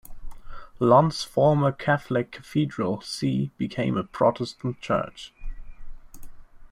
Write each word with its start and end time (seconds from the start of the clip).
Lund's 0.79 1.23
former 1.23 1.71
Catholic 1.71 2.31
cathedral 2.31 3.01
see 3.01 3.51
became 3.59 3.95
a 3.97 4.03
Protestant 4.03 4.81
church. 4.81 5.31